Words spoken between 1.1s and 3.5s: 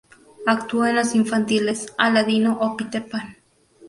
infantiles "Aladino" o "Peter Pan".